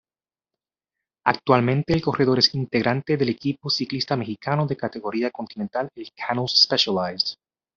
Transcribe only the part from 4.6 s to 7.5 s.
de categoría Continental el Canel's-Specialized.